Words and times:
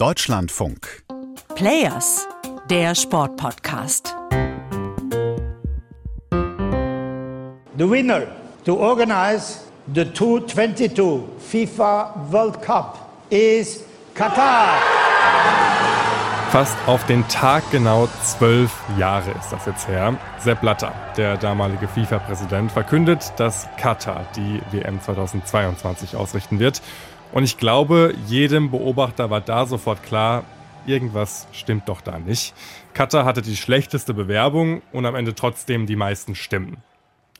Deutschlandfunk. 0.00 1.02
Players, 1.54 2.26
der 2.70 2.94
Sportpodcast. 2.94 4.16
The 7.76 7.84
winner 7.84 8.28
to 8.64 8.76
organize 8.76 9.58
the 9.94 10.06
2022 10.06 11.20
FIFA 11.38 12.14
World 12.30 12.62
Cup 12.62 13.10
is 13.28 13.84
Qatar. 14.14 14.78
Fast 16.50 16.76
auf 16.86 17.04
den 17.06 17.28
Tag 17.28 17.62
genau 17.70 18.08
zwölf 18.24 18.72
Jahre 18.98 19.30
ist 19.32 19.52
das 19.52 19.66
jetzt 19.66 19.86
her. 19.86 20.16
Sepp 20.38 20.62
Blatter, 20.62 20.92
der 21.16 21.36
damalige 21.36 21.86
FIFA-Präsident, 21.86 22.72
verkündet, 22.72 23.34
dass 23.36 23.68
Katar 23.76 24.24
die 24.34 24.60
WM 24.72 25.00
2022 25.00 26.16
ausrichten 26.16 26.58
wird. 26.58 26.80
Und 27.32 27.44
ich 27.44 27.58
glaube, 27.58 28.14
jedem 28.26 28.70
Beobachter 28.70 29.30
war 29.30 29.40
da 29.40 29.66
sofort 29.66 30.02
klar, 30.02 30.44
irgendwas 30.86 31.46
stimmt 31.52 31.88
doch 31.88 32.00
da 32.00 32.18
nicht. 32.18 32.54
Katar 32.92 33.24
hatte 33.24 33.42
die 33.42 33.56
schlechteste 33.56 34.14
Bewerbung 34.14 34.82
und 34.92 35.06
am 35.06 35.14
Ende 35.14 35.34
trotzdem 35.34 35.86
die 35.86 35.96
meisten 35.96 36.34
Stimmen. 36.34 36.78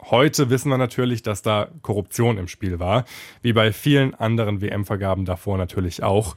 Heute 0.09 0.49
wissen 0.49 0.71
wir 0.71 0.79
natürlich, 0.79 1.23
dass 1.23 1.43
da 1.43 1.69
Korruption 1.83 2.39
im 2.39 2.49
Spiel 2.49 2.79
war, 2.79 3.05
wie 3.43 3.53
bei 3.53 3.73
vielen 3.73 4.15
anderen 4.15 4.63
WM-Vergaben 4.63 5.25
davor 5.25 5.59
natürlich 5.59 6.03
auch. 6.03 6.37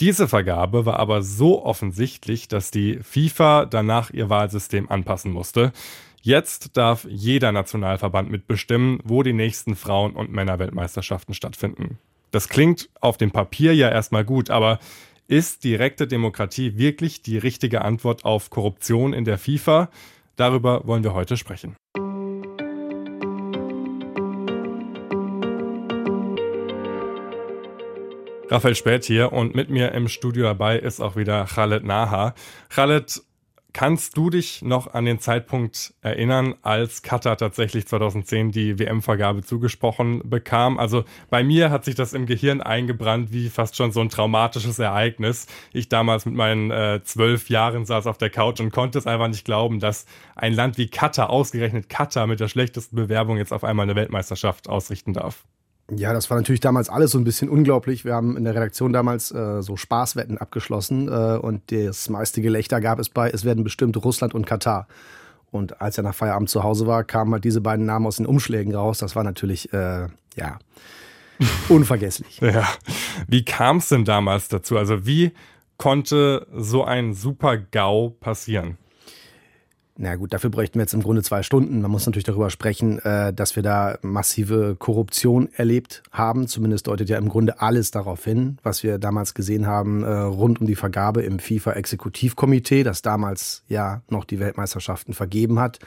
Diese 0.00 0.26
Vergabe 0.26 0.84
war 0.84 0.98
aber 0.98 1.22
so 1.22 1.64
offensichtlich, 1.64 2.48
dass 2.48 2.72
die 2.72 2.98
FIFA 3.02 3.66
danach 3.66 4.10
ihr 4.10 4.30
Wahlsystem 4.30 4.90
anpassen 4.90 5.30
musste. 5.30 5.72
Jetzt 6.22 6.76
darf 6.76 7.06
jeder 7.08 7.52
Nationalverband 7.52 8.30
mitbestimmen, 8.30 8.98
wo 9.04 9.22
die 9.22 9.34
nächsten 9.34 9.76
Frauen- 9.76 10.16
und 10.16 10.32
Männerweltmeisterschaften 10.32 11.34
stattfinden. 11.34 11.98
Das 12.34 12.48
klingt 12.48 12.90
auf 13.00 13.16
dem 13.16 13.30
Papier 13.30 13.76
ja 13.76 13.88
erstmal 13.88 14.24
gut, 14.24 14.50
aber 14.50 14.80
ist 15.28 15.62
direkte 15.62 16.08
Demokratie 16.08 16.76
wirklich 16.76 17.22
die 17.22 17.38
richtige 17.38 17.82
Antwort 17.82 18.24
auf 18.24 18.50
Korruption 18.50 19.12
in 19.12 19.24
der 19.24 19.38
FIFA? 19.38 19.88
Darüber 20.34 20.84
wollen 20.84 21.04
wir 21.04 21.14
heute 21.14 21.36
sprechen. 21.36 21.76
Raphael 28.50 28.74
Spät 28.74 29.04
hier 29.04 29.32
und 29.32 29.54
mit 29.54 29.70
mir 29.70 29.92
im 29.92 30.08
Studio 30.08 30.42
dabei 30.42 30.80
ist 30.80 31.00
auch 31.00 31.14
wieder 31.14 31.44
Khaled 31.44 31.84
Naha. 31.84 32.34
Khaled, 32.68 33.22
kannst 33.74 34.16
du 34.16 34.30
dich 34.30 34.62
noch 34.62 34.94
an 34.94 35.04
den 35.04 35.18
Zeitpunkt 35.18 35.92
erinnern, 36.00 36.54
als 36.62 37.02
Katar 37.02 37.36
tatsächlich 37.36 37.86
2010 37.86 38.52
die 38.52 38.78
WM-Vergabe 38.78 39.42
zugesprochen 39.42 40.22
bekam? 40.24 40.78
Also 40.78 41.04
bei 41.28 41.44
mir 41.44 41.70
hat 41.70 41.84
sich 41.84 41.96
das 41.96 42.14
im 42.14 42.24
Gehirn 42.24 42.62
eingebrannt 42.62 43.32
wie 43.32 43.50
fast 43.50 43.76
schon 43.76 43.92
so 43.92 44.00
ein 44.00 44.08
traumatisches 44.08 44.78
Ereignis. 44.78 45.46
Ich 45.72 45.88
damals 45.88 46.24
mit 46.24 46.34
meinen 46.34 46.70
äh, 46.70 47.00
zwölf 47.04 47.50
Jahren 47.50 47.84
saß 47.84 48.06
auf 48.06 48.16
der 48.16 48.30
Couch 48.30 48.60
und 48.60 48.70
konnte 48.70 48.96
es 48.96 49.06
einfach 49.06 49.28
nicht 49.28 49.44
glauben, 49.44 49.80
dass 49.80 50.06
ein 50.36 50.54
Land 50.54 50.78
wie 50.78 50.88
Katar, 50.88 51.28
ausgerechnet 51.28 51.88
Katar 51.88 52.28
mit 52.28 52.40
der 52.40 52.48
schlechtesten 52.48 52.96
Bewerbung 52.96 53.36
jetzt 53.36 53.52
auf 53.52 53.64
einmal 53.64 53.84
eine 53.84 53.96
Weltmeisterschaft 53.96 54.68
ausrichten 54.68 55.12
darf. 55.12 55.44
Ja, 55.90 56.14
das 56.14 56.30
war 56.30 56.38
natürlich 56.38 56.60
damals 56.60 56.88
alles 56.88 57.10
so 57.10 57.18
ein 57.18 57.24
bisschen 57.24 57.50
unglaublich. 57.50 58.04
Wir 58.04 58.14
haben 58.14 58.36
in 58.36 58.44
der 58.44 58.54
Redaktion 58.54 58.92
damals 58.92 59.30
äh, 59.32 59.60
so 59.60 59.76
Spaßwetten 59.76 60.38
abgeschlossen 60.38 61.08
äh, 61.08 61.36
und 61.36 61.70
das 61.70 62.08
meiste 62.08 62.40
Gelächter 62.40 62.80
gab 62.80 62.98
es 62.98 63.10
bei, 63.10 63.28
es 63.28 63.44
werden 63.44 63.64
bestimmt 63.64 64.02
Russland 64.02 64.34
und 64.34 64.46
Katar. 64.46 64.88
Und 65.50 65.80
als 65.82 65.98
er 65.98 66.04
nach 66.04 66.14
Feierabend 66.14 66.48
zu 66.48 66.62
Hause 66.62 66.86
war, 66.86 67.04
kamen 67.04 67.32
halt 67.32 67.44
diese 67.44 67.60
beiden 67.60 67.84
Namen 67.84 68.06
aus 68.06 68.16
den 68.16 68.26
Umschlägen 68.26 68.74
raus. 68.74 68.98
Das 68.98 69.14
war 69.14 69.24
natürlich, 69.24 69.72
äh, 69.72 70.08
ja, 70.36 70.58
unvergesslich. 71.68 72.40
ja. 72.40 72.66
Wie 73.28 73.44
kam 73.44 73.76
es 73.76 73.88
denn 73.88 74.04
damals 74.04 74.48
dazu? 74.48 74.78
Also 74.78 75.06
wie 75.06 75.32
konnte 75.76 76.46
so 76.56 76.84
ein 76.84 77.12
Super-GAU 77.12 78.10
passieren? 78.20 78.78
Na 79.96 80.16
gut, 80.16 80.32
dafür 80.32 80.50
bräuchten 80.50 80.74
wir 80.74 80.82
jetzt 80.82 80.92
im 80.92 81.04
Grunde 81.04 81.22
zwei 81.22 81.44
Stunden. 81.44 81.80
Man 81.80 81.90
muss 81.90 82.04
natürlich 82.04 82.24
darüber 82.24 82.50
sprechen, 82.50 82.98
äh, 82.98 83.32
dass 83.32 83.54
wir 83.54 83.62
da 83.62 83.96
massive 84.02 84.74
Korruption 84.76 85.48
erlebt 85.54 86.02
haben. 86.10 86.48
Zumindest 86.48 86.88
deutet 86.88 87.08
ja 87.08 87.16
im 87.16 87.28
Grunde 87.28 87.60
alles 87.60 87.92
darauf 87.92 88.24
hin, 88.24 88.58
was 88.64 88.82
wir 88.82 88.98
damals 88.98 89.34
gesehen 89.34 89.68
haben 89.68 90.02
äh, 90.02 90.10
rund 90.10 90.60
um 90.60 90.66
die 90.66 90.74
Vergabe 90.74 91.22
im 91.22 91.38
FIFA-Exekutivkomitee, 91.38 92.82
das 92.82 93.02
damals 93.02 93.62
ja 93.68 94.02
noch 94.08 94.24
die 94.24 94.40
Weltmeisterschaften 94.40 95.14
vergeben 95.14 95.60
hat. 95.60 95.78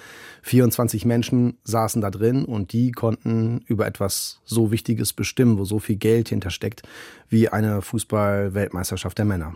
24 0.44 1.04
Menschen 1.04 1.58
saßen 1.66 2.02
da 2.02 2.10
drin 2.10 2.46
und 2.46 2.72
die 2.72 2.94
konnten 2.94 3.66
über 3.68 3.88
etwas 3.88 4.40
so 4.46 4.72
Wichtiges 4.72 5.12
bestimmen, 5.12 5.58
wo 5.58 5.66
so 5.66 5.80
viel 5.80 5.98
Geld 5.98 6.30
hintersteckt, 6.30 6.84
wie 7.28 7.50
eine 7.50 7.82
Fußball-Weltmeisterschaft 7.82 9.18
der 9.18 9.26
Männer. 9.26 9.56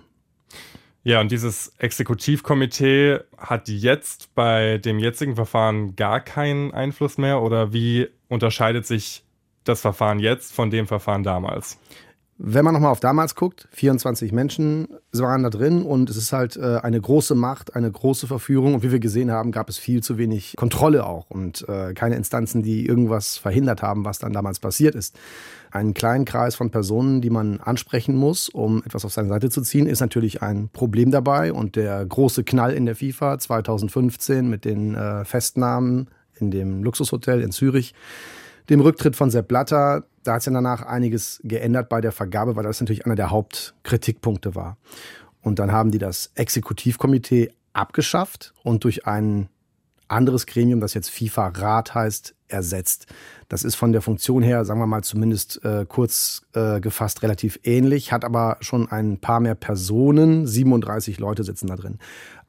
Ja, 1.03 1.19
und 1.19 1.31
dieses 1.31 1.73
Exekutivkomitee 1.79 3.19
hat 3.38 3.67
jetzt 3.69 4.35
bei 4.35 4.78
dem 4.78 5.00
jetzigen 5.00 5.35
Verfahren 5.35 5.95
gar 5.95 6.19
keinen 6.19 6.73
Einfluss 6.73 7.17
mehr 7.17 7.41
oder 7.41 7.73
wie 7.73 8.07
unterscheidet 8.28 8.85
sich 8.85 9.23
das 9.63 9.81
Verfahren 9.81 10.19
jetzt 10.19 10.53
von 10.53 10.69
dem 10.69 10.85
Verfahren 10.85 11.23
damals? 11.23 11.79
Wenn 12.44 12.66
man 12.66 12.74
nochmal 12.74 12.91
auf 12.91 13.00
damals 13.00 13.35
guckt, 13.35 13.68
24 13.74 14.31
Menschen 14.31 14.88
waren 15.12 15.44
da 15.44 15.52
drin 15.52 15.84
und 15.84 16.09
es 16.09 16.18
ist 16.18 16.34
halt 16.34 16.57
äh, 16.57 16.79
eine 16.81 17.00
große 17.00 17.35
Macht, 17.35 17.75
eine 17.75 17.91
große 17.91 18.25
Verführung 18.25 18.74
und 18.74 18.81
wie 18.81 18.91
wir 18.91 19.00
gesehen 19.00 19.29
haben, 19.29 19.52
gab 19.52 19.69
es 19.69 19.78
viel 19.78 20.02
zu 20.02 20.18
wenig 20.18 20.56
Kontrolle 20.57 21.06
auch 21.06 21.30
und 21.30 21.69
äh, 21.69 21.94
keine 21.94 22.16
Instanzen, 22.16 22.63
die 22.63 22.88
irgendwas 22.88 23.38
verhindert 23.38 23.84
haben, 23.84 24.06
was 24.06 24.18
dann 24.18 24.34
damals 24.34 24.57
passiert 24.57 24.96
ist. 24.96 25.16
Einen 25.69 25.94
kleinen 25.94 26.25
Kreis 26.25 26.56
von 26.56 26.72
Personen, 26.72 27.22
die 27.22 27.30
man 27.30 27.59
ansprechen 27.59 28.16
muss, 28.16 28.50
um 28.50 28.81
etwas 28.88 29.06
auf 29.06 29.13
seine 29.13 29.30
Seite 29.30 29.51
zu 29.51 29.62
ziehen, 29.62 29.85
ist 29.85 30.00
natürlich 30.00 30.41
ein 30.41 30.69
Problem 30.69 31.12
dabei 31.12 31.53
und 31.53 31.75
der 31.75 32.03
große 32.03 32.44
Knall 32.44 32.74
in 32.74 32.88
der 32.88 32.96
FIFA 32.96 33.38
2015 33.38 34.50
mit 34.50 34.66
den 34.66 34.96
äh, 34.96 35.25
Festnahmen 35.25 36.07
in 36.40 36.50
dem 36.50 36.81
Luxushotel 36.81 37.40
in 37.40 37.51
Zürich 37.51 37.94
dem 38.71 38.79
Rücktritt 38.79 39.15
von 39.15 39.29
Sepp 39.29 39.49
Blatter, 39.49 40.05
da 40.23 40.33
hat 40.33 40.39
es 40.39 40.45
ja 40.45 40.53
danach 40.53 40.81
einiges 40.81 41.41
geändert 41.43 41.89
bei 41.89 41.99
der 41.99 42.13
Vergabe, 42.13 42.55
weil 42.55 42.63
das 42.63 42.79
natürlich 42.79 43.05
einer 43.05 43.15
der 43.15 43.29
Hauptkritikpunkte 43.29 44.55
war. 44.55 44.77
Und 45.41 45.59
dann 45.59 45.71
haben 45.71 45.91
die 45.91 45.97
das 45.97 46.31
Exekutivkomitee 46.35 47.51
abgeschafft 47.73 48.53
und 48.63 48.83
durch 48.85 49.05
ein 49.05 49.49
anderes 50.07 50.45
Gremium, 50.45 50.79
das 50.79 50.93
jetzt 50.93 51.09
FIFA-Rat 51.09 51.95
heißt, 51.95 52.35
ersetzt. 52.47 53.07
Das 53.47 53.63
ist 53.63 53.75
von 53.75 53.93
der 53.93 54.01
Funktion 54.01 54.43
her, 54.43 54.65
sagen 54.65 54.79
wir 54.79 54.88
mal 54.88 55.03
zumindest 55.03 55.63
äh, 55.63 55.85
kurz 55.88 56.41
äh, 56.53 56.81
gefasst, 56.81 57.23
relativ 57.23 57.59
ähnlich, 57.63 58.11
hat 58.11 58.25
aber 58.25 58.57
schon 58.59 58.89
ein 58.89 59.19
paar 59.19 59.39
mehr 59.39 59.55
Personen, 59.55 60.47
37 60.47 61.17
Leute 61.19 61.43
sitzen 61.43 61.67
da 61.67 61.75
drin 61.75 61.97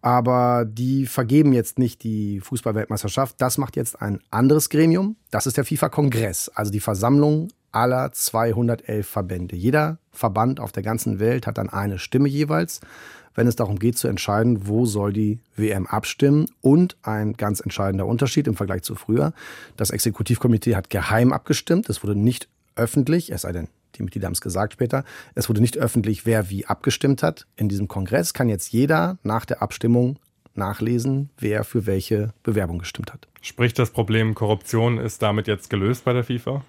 aber 0.03 0.67
die 0.67 1.07
vergeben 1.07 1.53
jetzt 1.53 1.79
nicht 1.79 2.03
die 2.03 2.41
Fußballweltmeisterschaft. 2.41 3.37
Das 3.41 3.57
macht 3.57 3.77
jetzt 3.77 4.03
ein 4.03 4.21
anderes 4.31 4.69
Gremium. 4.69 5.17
Das 5.31 5.47
ist 5.47 5.57
der 5.57 5.65
FIFA-Kongress, 5.65 6.51
also 6.55 6.71
die 6.71 6.81
Versammlung 6.81 7.49
aller 7.71 8.13
211 8.13 9.07
Verbände. 9.07 9.57
Jeder 9.57 9.99
Verband 10.11 10.61
auf 10.61 10.73
der 10.73 10.83
ganzen 10.83 11.21
Welt 11.21 11.47
hat 11.47 11.57
dann 11.57 11.71
eine 11.71 11.99
Stimme 11.99 12.29
jeweils, 12.29 12.81
wenn 13.35 13.47
es 13.47 13.57
darum 13.57 13.79
geht 13.79 13.97
zu 13.97 14.09
entscheiden, 14.09 14.67
wo 14.67 14.85
soll 14.85 15.13
die 15.13 15.41
WM 15.57 15.87
abstimmen. 15.87 16.47
Und 16.61 16.97
ein 17.03 17.33
ganz 17.35 17.61
entscheidender 17.61 18.07
Unterschied 18.07 18.47
im 18.47 18.57
Vergleich 18.57 18.83
zu 18.83 18.95
früher. 18.95 19.33
Das 19.77 19.91
Exekutivkomitee 19.91 20.77
hat 20.77 20.91
geheim 20.91 21.33
abgestimmt. 21.33 21.89
Es 21.89 22.03
wurde 22.03 22.19
nicht 22.19 22.49
öffentlich, 22.75 23.33
es 23.33 23.43
sei 23.43 23.53
denn, 23.53 23.69
die 23.95 24.03
Mitglieder 24.03 24.27
haben 24.27 24.33
es 24.33 24.41
gesagt 24.41 24.75
später, 24.75 25.05
es 25.35 25.49
wurde 25.49 25.61
nicht 25.61 25.79
öffentlich, 25.79 26.27
wer 26.27 26.51
wie 26.51 26.67
abgestimmt 26.67 27.23
hat. 27.23 27.47
In 27.57 27.69
diesem 27.69 27.89
Kongress 27.89 28.35
kann 28.35 28.49
jetzt 28.49 28.73
jeder 28.73 29.19
nach 29.23 29.45
der 29.45 29.63
Abstimmung 29.63 30.19
nachlesen, 30.55 31.31
wer 31.39 31.65
für 31.65 31.87
welche 31.87 32.33
Bewerbung 32.43 32.79
gestimmt 32.79 33.13
hat. 33.13 33.29
Sprich, 33.41 33.75
das 33.75 33.91
Problem 33.91 34.35
Korruption 34.35 34.99
ist 34.99 35.23
damit 35.23 35.49
jetzt 35.49 35.71
gelöst 35.71 36.05
bei 36.05 36.13
der 36.13 36.25
FIFA? 36.25 36.65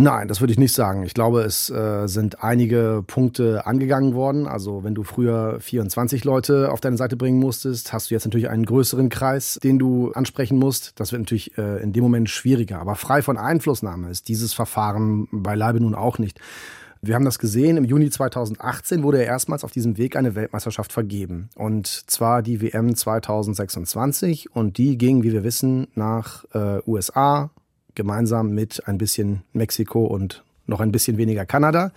Nein, 0.00 0.28
das 0.28 0.40
würde 0.40 0.52
ich 0.52 0.60
nicht 0.60 0.74
sagen. 0.74 1.02
Ich 1.02 1.12
glaube, 1.12 1.40
es 1.40 1.70
äh, 1.70 2.06
sind 2.06 2.44
einige 2.44 3.02
Punkte 3.04 3.66
angegangen 3.66 4.14
worden. 4.14 4.46
Also 4.46 4.84
wenn 4.84 4.94
du 4.94 5.02
früher 5.02 5.58
24 5.58 6.22
Leute 6.22 6.70
auf 6.70 6.80
deine 6.80 6.96
Seite 6.96 7.16
bringen 7.16 7.40
musstest, 7.40 7.92
hast 7.92 8.08
du 8.08 8.14
jetzt 8.14 8.24
natürlich 8.24 8.48
einen 8.48 8.64
größeren 8.64 9.08
Kreis, 9.08 9.58
den 9.60 9.80
du 9.80 10.12
ansprechen 10.12 10.56
musst. 10.56 10.92
Das 11.00 11.10
wird 11.10 11.22
natürlich 11.22 11.58
äh, 11.58 11.82
in 11.82 11.92
dem 11.92 12.04
Moment 12.04 12.30
schwieriger. 12.30 12.78
Aber 12.78 12.94
frei 12.94 13.22
von 13.22 13.36
Einflussnahme 13.36 14.08
ist 14.08 14.28
dieses 14.28 14.54
Verfahren 14.54 15.26
beileibe 15.32 15.80
nun 15.80 15.96
auch 15.96 16.20
nicht. 16.20 16.38
Wir 17.02 17.16
haben 17.16 17.24
das 17.24 17.40
gesehen, 17.40 17.76
im 17.76 17.84
Juni 17.84 18.08
2018 18.08 19.02
wurde 19.02 19.20
erstmals 19.22 19.64
auf 19.64 19.72
diesem 19.72 19.98
Weg 19.98 20.14
eine 20.14 20.36
Weltmeisterschaft 20.36 20.92
vergeben. 20.92 21.50
Und 21.56 21.88
zwar 21.88 22.42
die 22.42 22.62
WM 22.62 22.94
2026. 22.94 24.54
Und 24.54 24.78
die 24.78 24.96
ging, 24.96 25.24
wie 25.24 25.32
wir 25.32 25.42
wissen, 25.42 25.88
nach 25.96 26.44
äh, 26.54 26.78
USA, 26.86 27.50
gemeinsam 27.98 28.54
mit 28.54 28.88
ein 28.88 28.96
bisschen 28.96 29.42
Mexiko 29.52 30.06
und 30.06 30.42
noch 30.66 30.80
ein 30.80 30.92
bisschen 30.92 31.18
weniger 31.18 31.44
Kanada. 31.44 31.92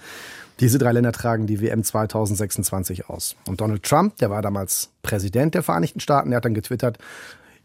Diese 0.60 0.78
drei 0.78 0.92
Länder 0.92 1.14
tragen 1.14 1.48
die 1.48 1.62
WM 1.62 1.84
2026 1.84 3.10
aus. 3.10 3.38
Und 3.48 3.62
Donald 3.62 3.84
Trump, 3.84 4.18
der 4.18 4.30
war 4.30 4.42
damals 4.42 4.90
Präsident 5.04 5.56
der 5.56 5.64
Vereinigten 5.64 6.02
Staaten, 6.02 6.30
der 6.32 6.38
hat 6.38 6.46
dann 6.46 6.54
getwittert, 6.54 6.98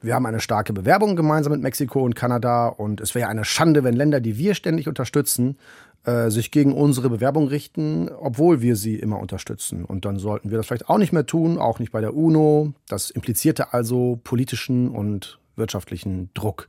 wir 0.02 0.14
haben 0.14 0.26
eine 0.26 0.40
starke 0.40 0.72
Bewerbung 0.72 1.16
gemeinsam 1.16 1.52
mit 1.52 1.62
Mexiko 1.62 2.02
und 2.02 2.14
Kanada 2.14 2.68
und 2.68 3.00
es 3.00 3.14
wäre 3.14 3.28
eine 3.28 3.44
Schande, 3.44 3.82
wenn 3.82 3.94
Länder, 3.94 4.20
die 4.20 4.36
wir 4.36 4.54
ständig 4.54 4.88
unterstützen, 4.88 5.56
äh, 6.04 6.30
sich 6.30 6.50
gegen 6.50 6.74
unsere 6.74 7.08
Bewerbung 7.08 7.48
richten, 7.48 8.08
obwohl 8.08 8.60
wir 8.60 8.76
sie 8.76 8.96
immer 8.96 9.18
unterstützen. 9.18 9.84
Und 9.84 10.04
dann 10.04 10.18
sollten 10.18 10.50
wir 10.50 10.58
das 10.58 10.66
vielleicht 10.66 10.88
auch 10.88 10.98
nicht 10.98 11.12
mehr 11.12 11.26
tun, 11.26 11.58
auch 11.58 11.78
nicht 11.78 11.92
bei 11.92 12.00
der 12.00 12.14
UNO. 12.14 12.72
Das 12.88 13.10
implizierte 13.10 13.72
also 13.72 14.20
politischen 14.22 14.90
und 14.90 15.38
wirtschaftlichen 15.56 16.30
Druck. 16.34 16.68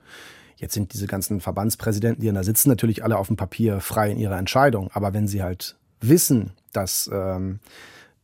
Jetzt 0.57 0.73
sind 0.73 0.93
diese 0.93 1.07
ganzen 1.07 1.39
Verbandspräsidenten, 1.39 2.21
die 2.21 2.31
da 2.31 2.43
sitzen, 2.43 2.69
natürlich 2.69 3.03
alle 3.03 3.17
auf 3.17 3.27
dem 3.27 3.37
Papier 3.37 3.79
frei 3.79 4.11
in 4.11 4.17
ihrer 4.17 4.37
Entscheidung. 4.37 4.89
Aber 4.91 5.13
wenn 5.13 5.27
sie 5.27 5.43
halt 5.43 5.75
wissen, 6.01 6.51
dass 6.73 7.09
ähm, 7.13 7.59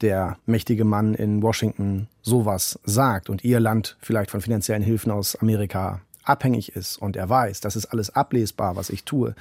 der 0.01 0.37
mächtige 0.45 0.83
Mann 0.83 1.13
in 1.13 1.41
Washington 1.41 2.07
sowas 2.21 2.79
sagt 2.83 3.29
und 3.29 3.43
ihr 3.43 3.59
Land 3.59 3.97
vielleicht 4.01 4.31
von 4.31 4.41
finanziellen 4.41 4.83
Hilfen 4.83 5.11
aus 5.11 5.35
Amerika 5.35 6.01
abhängig 6.23 6.75
ist 6.75 6.97
und 6.97 7.15
er 7.15 7.29
weiß, 7.29 7.61
das 7.61 7.75
ist 7.75 7.85
alles 7.85 8.09
ablesbar, 8.09 8.75
was 8.75 8.89
ich 8.89 9.03
tue, 9.03 9.35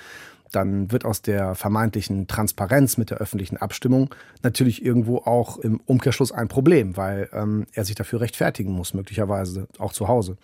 dann 0.51 0.93
wird 0.93 1.05
aus 1.05 1.23
der 1.23 1.55
vermeintlichen 1.55 2.27
Transparenz 2.27 2.99
mit 2.99 3.11
der 3.11 3.19
öffentlichen 3.19 3.57
Abstimmung 3.57 4.15
natürlich 4.43 4.85
irgendwo 4.85 5.19
auch 5.19 5.59
im 5.59 5.81
Umkehrschluss 5.87 6.31
ein 6.31 6.49
Problem, 6.49 6.97
weil 6.97 7.29
ähm, 7.33 7.67
er 7.73 7.85
sich 7.85 7.95
dafür 7.95 8.21
rechtfertigen 8.21 8.73
muss, 8.73 8.95
möglicherweise 8.95 9.67
auch 9.79 9.93
zu 9.93 10.09
Hause. 10.09 10.37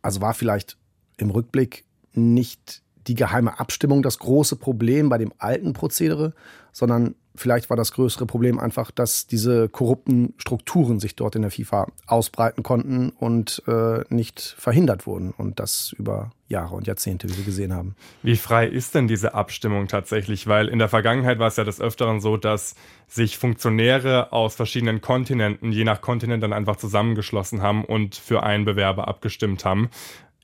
Also 0.00 0.20
war 0.20 0.34
vielleicht 0.34 0.76
im 1.16 1.30
Rückblick 1.30 1.84
nicht 2.12 2.82
die 3.06 3.14
geheime 3.14 3.58
Abstimmung 3.58 4.02
das 4.02 4.18
große 4.18 4.56
Problem 4.56 5.08
bei 5.08 5.18
dem 5.18 5.32
alten 5.38 5.72
Prozedere, 5.72 6.34
sondern 6.72 7.14
vielleicht 7.34 7.70
war 7.70 7.76
das 7.76 7.92
größere 7.92 8.26
Problem 8.26 8.58
einfach, 8.58 8.90
dass 8.90 9.26
diese 9.26 9.68
korrupten 9.68 10.34
Strukturen 10.36 11.00
sich 11.00 11.16
dort 11.16 11.36
in 11.36 11.42
der 11.42 11.50
FIFA 11.50 11.86
ausbreiten 12.06 12.62
konnten 12.62 13.10
und 13.10 13.62
äh, 13.66 14.04
nicht 14.10 14.40
verhindert 14.58 15.06
wurden. 15.06 15.30
Und 15.30 15.58
das 15.58 15.94
über 15.98 16.30
Jahre 16.48 16.74
und 16.74 16.86
Jahrzehnte, 16.86 17.28
wie 17.28 17.36
wir 17.36 17.44
gesehen 17.44 17.72
haben. 17.72 17.94
Wie 18.22 18.36
frei 18.36 18.66
ist 18.66 18.94
denn 18.94 19.08
diese 19.08 19.34
Abstimmung 19.34 19.88
tatsächlich? 19.88 20.46
Weil 20.46 20.68
in 20.68 20.78
der 20.78 20.88
Vergangenheit 20.88 21.38
war 21.38 21.48
es 21.48 21.56
ja 21.56 21.64
des 21.64 21.80
Öfteren 21.80 22.20
so, 22.20 22.36
dass 22.36 22.74
sich 23.06 23.38
Funktionäre 23.38 24.32
aus 24.32 24.54
verschiedenen 24.54 25.00
Kontinenten, 25.00 25.72
je 25.72 25.84
nach 25.84 26.00
Kontinent, 26.00 26.42
dann 26.42 26.52
einfach 26.52 26.76
zusammengeschlossen 26.76 27.62
haben 27.62 27.84
und 27.84 28.16
für 28.16 28.42
einen 28.42 28.64
Bewerber 28.64 29.08
abgestimmt 29.08 29.64
haben. 29.64 29.90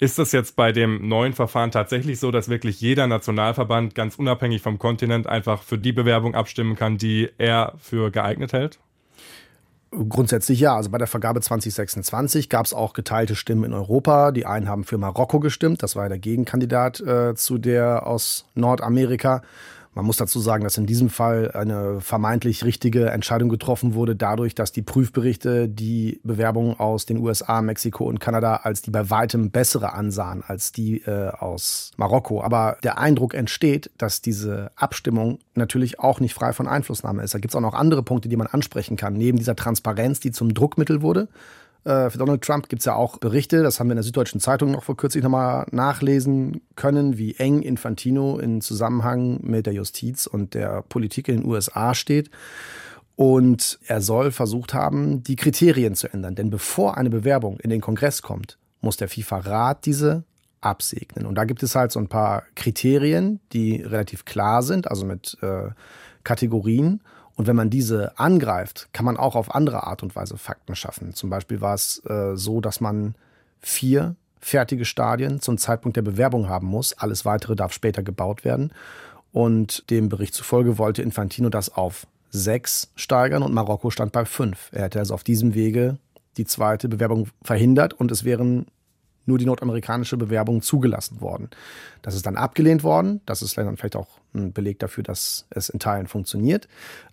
Ist 0.04 0.18
es 0.18 0.32
jetzt 0.32 0.54
bei 0.54 0.70
dem 0.70 1.08
neuen 1.08 1.32
Verfahren 1.32 1.70
tatsächlich 1.70 2.20
so, 2.20 2.30
dass 2.30 2.50
wirklich 2.50 2.78
jeder 2.78 3.06
Nationalverband 3.06 3.94
ganz 3.94 4.16
unabhängig 4.16 4.60
vom 4.60 4.78
Kontinent 4.78 5.26
einfach 5.26 5.62
für 5.62 5.78
die 5.78 5.92
Bewerbung 5.92 6.34
abstimmen 6.34 6.76
kann, 6.76 6.98
die 6.98 7.30
er 7.38 7.72
für 7.78 8.10
geeignet 8.10 8.52
hält? 8.52 8.80
Grundsätzlich 9.90 10.60
ja. 10.60 10.76
Also 10.76 10.90
bei 10.90 10.98
der 10.98 11.06
Vergabe 11.06 11.40
2026 11.40 12.50
gab 12.50 12.66
es 12.66 12.74
auch 12.74 12.92
geteilte 12.92 13.34
Stimmen 13.34 13.64
in 13.64 13.72
Europa. 13.72 14.30
Die 14.30 14.44
einen 14.44 14.68
haben 14.68 14.84
für 14.84 14.98
Marokko 14.98 15.40
gestimmt, 15.40 15.82
das 15.82 15.96
war 15.96 16.02
ja 16.02 16.08
der 16.10 16.18
Gegenkandidat 16.18 17.00
äh, 17.00 17.34
zu 17.34 17.56
der 17.56 18.06
aus 18.06 18.44
Nordamerika. 18.54 19.40
Man 19.94 20.04
muss 20.04 20.16
dazu 20.16 20.40
sagen, 20.40 20.64
dass 20.64 20.76
in 20.76 20.86
diesem 20.86 21.08
Fall 21.08 21.52
eine 21.52 22.00
vermeintlich 22.00 22.64
richtige 22.64 23.10
Entscheidung 23.10 23.48
getroffen 23.48 23.94
wurde, 23.94 24.16
dadurch, 24.16 24.54
dass 24.56 24.72
die 24.72 24.82
Prüfberichte 24.82 25.68
die 25.68 26.20
Bewerbungen 26.24 26.78
aus 26.80 27.06
den 27.06 27.18
USA, 27.18 27.62
Mexiko 27.62 28.04
und 28.04 28.18
Kanada 28.18 28.56
als 28.56 28.82
die 28.82 28.90
bei 28.90 29.08
weitem 29.10 29.50
bessere 29.50 29.92
ansahen 29.92 30.42
als 30.46 30.72
die 30.72 31.02
äh, 31.02 31.28
aus 31.30 31.92
Marokko. 31.96 32.42
Aber 32.42 32.76
der 32.82 32.98
Eindruck 32.98 33.34
entsteht, 33.34 33.90
dass 33.96 34.20
diese 34.20 34.72
Abstimmung 34.74 35.38
natürlich 35.54 36.00
auch 36.00 36.18
nicht 36.18 36.34
frei 36.34 36.52
von 36.52 36.66
Einflussnahme 36.66 37.22
ist. 37.22 37.34
Da 37.34 37.38
gibt 37.38 37.52
es 37.52 37.56
auch 37.56 37.60
noch 37.60 37.74
andere 37.74 38.02
Punkte, 38.02 38.28
die 38.28 38.36
man 38.36 38.48
ansprechen 38.48 38.96
kann, 38.96 39.14
neben 39.14 39.38
dieser 39.38 39.54
Transparenz, 39.54 40.18
die 40.18 40.32
zum 40.32 40.54
Druckmittel 40.54 41.02
wurde. 41.02 41.28
Äh, 41.84 42.10
für 42.10 42.18
Donald 42.18 42.42
Trump 42.42 42.68
gibt 42.68 42.80
es 42.80 42.86
ja 42.86 42.94
auch 42.94 43.18
Berichte, 43.18 43.62
das 43.62 43.78
haben 43.78 43.88
wir 43.88 43.92
in 43.92 43.96
der 43.96 44.04
Süddeutschen 44.04 44.40
Zeitung 44.40 44.70
noch 44.72 44.84
vor 44.84 44.96
kürzlich 44.96 45.22
nochmal 45.22 45.66
nachlesen 45.70 46.62
können, 46.76 47.18
wie 47.18 47.34
eng 47.36 47.62
Infantino 47.62 48.38
in 48.38 48.60
Zusammenhang 48.60 49.40
mit 49.42 49.66
der 49.66 49.74
Justiz 49.74 50.26
und 50.26 50.54
der 50.54 50.82
Politik 50.82 51.28
in 51.28 51.42
den 51.42 51.46
USA 51.46 51.94
steht. 51.94 52.30
Und 53.16 53.78
er 53.86 54.00
soll 54.00 54.32
versucht 54.32 54.74
haben, 54.74 55.22
die 55.22 55.36
Kriterien 55.36 55.94
zu 55.94 56.12
ändern. 56.12 56.34
Denn 56.34 56.50
bevor 56.50 56.96
eine 56.96 57.10
Bewerbung 57.10 57.60
in 57.60 57.70
den 57.70 57.80
Kongress 57.80 58.22
kommt, 58.22 58.58
muss 58.80 58.96
der 58.96 59.08
FIFA-Rat 59.08 59.86
diese 59.86 60.24
absegnen. 60.60 61.26
Und 61.26 61.36
da 61.36 61.44
gibt 61.44 61.62
es 61.62 61.76
halt 61.76 61.92
so 61.92 62.00
ein 62.00 62.08
paar 62.08 62.42
Kriterien, 62.56 63.38
die 63.52 63.82
relativ 63.82 64.24
klar 64.24 64.62
sind, 64.62 64.90
also 64.90 65.06
mit 65.06 65.36
äh, 65.42 65.70
Kategorien. 66.24 67.02
Und 67.36 67.46
wenn 67.46 67.56
man 67.56 67.70
diese 67.70 68.18
angreift, 68.18 68.88
kann 68.92 69.04
man 69.04 69.16
auch 69.16 69.34
auf 69.34 69.54
andere 69.54 69.84
Art 69.84 70.02
und 70.02 70.14
Weise 70.14 70.38
Fakten 70.38 70.76
schaffen. 70.76 71.14
Zum 71.14 71.30
Beispiel 71.30 71.60
war 71.60 71.74
es 71.74 72.04
äh, 72.06 72.36
so, 72.36 72.60
dass 72.60 72.80
man 72.80 73.14
vier 73.60 74.14
fertige 74.40 74.84
Stadien 74.84 75.40
zum 75.40 75.58
Zeitpunkt 75.58 75.96
der 75.96 76.02
Bewerbung 76.02 76.48
haben 76.48 76.66
muss. 76.66 76.92
Alles 76.92 77.24
weitere 77.24 77.56
darf 77.56 77.72
später 77.72 78.02
gebaut 78.02 78.44
werden. 78.44 78.72
Und 79.32 79.90
dem 79.90 80.08
Bericht 80.08 80.34
zufolge 80.34 80.78
wollte 80.78 81.02
Infantino 81.02 81.48
das 81.48 81.74
auf 81.74 82.06
sechs 82.30 82.90
steigern 82.94 83.42
und 83.42 83.54
Marokko 83.54 83.90
stand 83.90 84.12
bei 84.12 84.24
fünf. 84.24 84.68
Er 84.72 84.84
hätte 84.84 84.98
also 84.98 85.14
auf 85.14 85.24
diesem 85.24 85.54
Wege 85.54 85.98
die 86.36 86.44
zweite 86.44 86.88
Bewerbung 86.88 87.28
verhindert 87.42 87.94
und 87.94 88.10
es 88.10 88.24
wären 88.24 88.66
nur 89.26 89.38
die 89.38 89.46
nordamerikanische 89.46 90.16
Bewerbung 90.16 90.62
zugelassen 90.62 91.20
worden. 91.20 91.50
Das 92.02 92.14
ist 92.14 92.26
dann 92.26 92.36
abgelehnt 92.36 92.82
worden. 92.82 93.20
Das 93.26 93.42
ist 93.42 93.56
dann 93.56 93.76
vielleicht 93.76 93.96
auch 93.96 94.18
ein 94.34 94.52
Beleg 94.52 94.78
dafür, 94.78 95.02
dass 95.04 95.46
es 95.50 95.68
in 95.68 95.78
Teilen 95.78 96.06
funktioniert. 96.06 96.68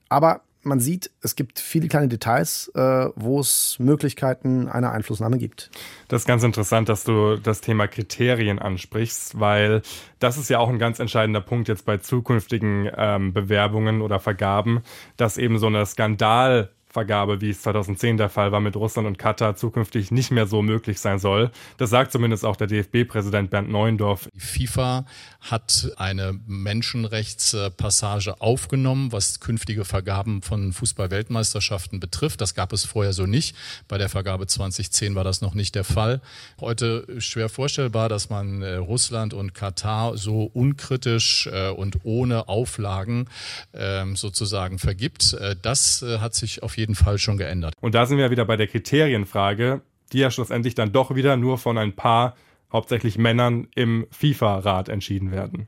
Aber 0.10 0.42
man 0.64 0.80
sieht, 0.80 1.10
es 1.22 1.36
gibt 1.36 1.60
viele 1.60 1.88
kleine 1.88 2.08
Details, 2.08 2.72
äh, 2.76 3.08
wo 3.16 3.40
es 3.40 3.78
Möglichkeiten 3.80 4.68
einer 4.68 4.92
Einflussnahme 4.92 5.38
gibt. 5.38 5.72
Das 6.08 6.22
ist 6.22 6.28
ganz 6.28 6.44
interessant, 6.44 6.90
dass 6.90 7.04
du 7.04 7.38
das 7.38 7.62
Thema 7.62 7.88
Kriterien 7.88 8.60
ansprichst, 8.60 9.40
weil 9.40 9.82
das 10.20 10.38
ist 10.38 10.50
ja 10.50 10.60
auch 10.60 10.70
ein 10.70 10.80
ganz 10.80 11.00
entscheidender 11.00 11.42
Punkt 11.42 11.68
jetzt 11.68 11.86
bei 11.86 11.98
zukünftigen 11.98 12.90
ähm, 12.96 13.34
Bewerbungen 13.34 14.02
oder 14.02 14.20
Vergaben, 14.20 14.82
dass 15.18 15.38
eben 15.38 15.58
so 15.58 15.68
eine 15.68 15.86
Skandal 15.86 16.70
Vergabe, 16.92 17.42
wie 17.42 17.50
es 17.50 17.62
2010 17.62 18.18
der 18.18 18.30
Fall 18.30 18.52
war 18.52 18.60
mit 18.60 18.76
Russland 18.76 19.08
und 19.08 19.18
Katar, 19.18 19.56
zukünftig 19.56 20.12
nicht 20.12 20.32
mehr 20.32 20.48
so 20.48 20.62
möglich 20.62 21.00
sein 21.00 21.20
soll. 21.20 21.52
Das 21.78 21.90
sagt 21.90 22.12
zumindest 22.12 22.46
auch 22.46 22.56
der 22.56 22.68
DFB-Präsident 22.68 23.50
Bernd 23.50 23.70
Neuendorf. 23.70 24.28
Die 24.34 24.40
FIFA 24.40 25.06
hat 25.40 25.92
eine 25.98 26.40
Menschenrechtspassage 26.48 28.42
aufgenommen, 28.42 29.12
was 29.12 29.40
künftige 29.40 29.86
Vergaben 29.86 30.42
von 30.42 30.74
Fußball-Weltmeisterschaften 30.74 32.00
betrifft. 32.00 32.42
Das 32.42 32.54
gab 32.54 32.74
es 32.74 32.86
vorher 32.86 33.14
so 33.14 33.26
nicht. 33.26 33.56
Bei 33.88 33.98
der 33.98 34.10
Vergabe 34.10 34.48
2010 34.48 35.16
war 35.16 35.24
das 35.24 35.42
noch 35.42 35.54
nicht 35.54 35.76
der 35.76 35.84
Fall. 35.84 36.22
Heute 36.60 37.08
schwer 37.20 37.50
vorstellbar, 37.50 38.10
dass 38.10 38.30
man 38.30 38.62
äh, 38.62 38.76
Russland 38.76 39.34
und 39.34 39.54
Katar 39.54 40.18
so 40.18 40.44
unkritisch 40.44 41.48
äh, 41.48 41.70
und 41.70 42.00
ohne 42.04 42.50
Auflagen 42.50 43.28
ähm, 43.74 44.16
sozusagen 44.16 44.78
vergibt. 44.78 45.34
Äh, 45.34 45.56
das 45.62 46.02
hat 46.02 46.34
sich 46.36 46.64
auf 46.64 46.78
jeden 46.78 46.81
jeden 46.82 46.96
Fall 46.96 47.20
schon 47.20 47.38
geändert. 47.38 47.76
Und 47.80 47.96
da 47.96 48.06
sind 48.06 48.18
wir 48.18 48.32
wieder 48.32 48.46
bei 48.46 48.58
der 48.58 48.68
Kriterienfrage, 48.68 49.82
die 50.12 50.20
ja 50.20 50.32
schlussendlich 50.32 50.76
dann 50.76 50.92
doch 50.92 51.16
wieder 51.16 51.38
nur 51.38 51.58
von 51.58 51.78
ein 51.78 51.96
paar, 51.96 52.36
hauptsächlich 52.74 53.18
Männern 53.18 53.68
im 53.76 54.08
FIFA-Rat 54.12 54.90
entschieden 54.90 55.32
werden. 55.32 55.68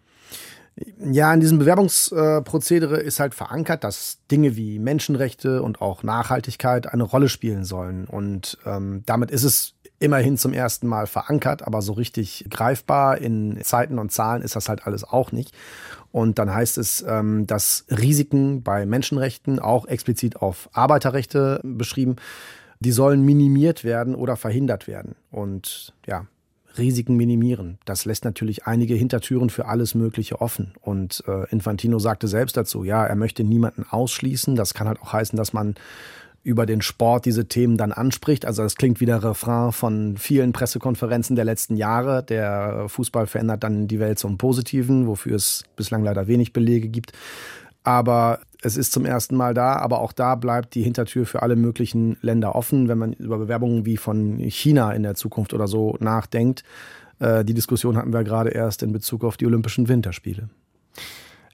Ja, 0.98 1.32
in 1.32 1.40
diesem 1.40 1.60
Bewerbungsprozedere 1.60 2.98
ist 2.98 3.20
halt 3.20 3.36
verankert, 3.36 3.84
dass 3.84 4.20
Dinge 4.32 4.56
wie 4.56 4.80
Menschenrechte 4.80 5.62
und 5.62 5.82
auch 5.82 6.02
Nachhaltigkeit 6.02 6.92
eine 6.92 7.04
Rolle 7.04 7.30
spielen 7.30 7.64
sollen. 7.64 8.06
Und 8.06 8.58
ähm, 8.66 9.04
damit 9.06 9.30
ist 9.30 9.44
es 9.44 9.73
immerhin 10.04 10.38
zum 10.38 10.54
ersten 10.54 10.86
Mal 10.86 11.08
verankert, 11.08 11.66
aber 11.66 11.82
so 11.82 11.94
richtig 11.94 12.46
greifbar 12.50 13.18
in 13.18 13.58
Zeiten 13.64 14.00
und 14.00 14.12
Zahlen 14.12 14.42
ist 14.42 14.56
das 14.56 14.68
halt 14.68 14.86
alles 14.86 15.06
auch 15.06 15.32
nicht. 15.32 15.56
Und 16.12 16.38
dann 16.38 16.54
heißt 16.54 16.78
es, 16.78 17.04
ähm, 17.08 17.48
dass 17.48 17.86
Risiken 17.90 18.64
bei 18.64 18.86
Menschenrechten, 18.86 19.60
auch 19.60 19.88
explizit 19.88 20.36
auf 20.36 20.70
Arbeiterrechte 20.74 21.62
beschrieben, 21.64 22.18
die 22.82 22.92
sollen 22.92 23.22
minimiert 23.22 23.86
werden 23.86 24.14
oder 24.14 24.36
verhindert 24.36 24.88
werden. 24.88 25.16
Und 25.32 25.94
ja, 26.06 26.28
Risiken 26.78 27.16
minimieren. 27.16 27.78
Das 27.86 28.04
lässt 28.04 28.26
natürlich 28.26 28.66
einige 28.66 28.96
Hintertüren 28.96 29.50
für 29.50 29.68
alles 29.68 29.96
Mögliche 29.96 30.42
offen. 30.42 30.74
Und 30.82 31.24
äh, 31.28 31.50
Infantino 31.50 31.98
sagte 32.00 32.28
selbst 32.28 32.58
dazu, 32.58 32.84
ja, 32.84 33.06
er 33.06 33.16
möchte 33.16 33.44
niemanden 33.44 33.86
ausschließen. 33.90 34.56
Das 34.56 34.74
kann 34.74 34.88
halt 34.88 35.02
auch 35.02 35.14
heißen, 35.14 35.38
dass 35.38 35.54
man 35.54 35.76
über 36.44 36.66
den 36.66 36.82
Sport 36.82 37.26
diese 37.26 37.48
Themen 37.48 37.78
dann 37.78 37.94
anspricht. 37.94 38.46
Also 38.46 38.64
das 38.64 38.76
klingt 38.76 39.00
wie 39.00 39.06
der 39.06 39.24
Refrain 39.24 39.72
von 39.72 40.18
vielen 40.18 40.52
Pressekonferenzen 40.52 41.36
der 41.36 41.46
letzten 41.46 41.78
Jahre. 41.78 42.22
Der 42.22 42.86
Fußball 42.90 43.28
verändert 43.28 43.64
dann 43.64 43.88
die 43.88 44.00
Welt 44.00 44.20
zum 44.20 44.38
Positiven, 44.38 45.08
wofür 45.08 45.36
es 45.36 45.64
bislang 45.78 46.04
leider 46.04 46.28
wenig 46.28 46.52
Belege 46.52 46.90
gibt. 46.90 47.14
Aber 47.84 48.40
es 48.62 48.78
ist 48.78 48.92
zum 48.92 49.06
ersten 49.06 49.36
Mal 49.36 49.54
da, 49.54 49.76
aber 49.78 50.02
auch 50.02 50.14
da 50.14 50.36
bleibt 50.36 50.76
die 50.76 50.84
Hintertür 50.84 51.26
für 51.26 51.42
alle 51.42 51.56
möglichen 51.56 52.18
Länder 52.22 52.56
offen, 52.56 52.88
wenn 52.88 52.98
man 52.98 53.14
über 53.14 53.38
Bewerbungen 53.38 53.86
wie 53.86 53.98
von 53.98 54.40
China 54.40 54.94
in 54.94 55.04
der 55.04 55.16
Zukunft 55.16 55.54
oder 55.54 55.68
so 55.68 55.98
nachdenkt. 56.00 56.64
Äh, 57.20 57.46
die 57.46 57.54
Diskussion 57.54 57.98
hatten 57.98 58.14
wir 58.14 58.24
gerade 58.24 58.52
erst 58.52 58.84
in 58.84 58.92
Bezug 58.92 59.24
auf 59.24 59.38
die 59.38 59.46
Olympischen 59.46 59.88
Winterspiele. 59.88 60.50